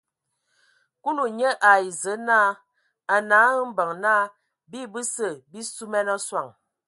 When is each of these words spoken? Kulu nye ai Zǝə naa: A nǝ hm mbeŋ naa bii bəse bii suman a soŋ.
Kulu 1.03 1.25
nye 1.37 1.49
ai 1.71 1.85
Zǝə 2.01 2.13
naa: 2.27 2.49
A 3.13 3.15
nǝ 3.29 3.39
hm 3.53 3.67
mbeŋ 3.71 3.91
naa 4.03 4.23
bii 4.69 4.87
bəse 4.93 5.27
bii 5.51 5.67
suman 5.75 6.07
a 6.15 6.17
soŋ. 6.27 6.47